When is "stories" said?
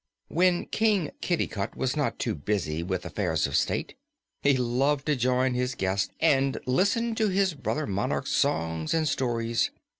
9.07-9.69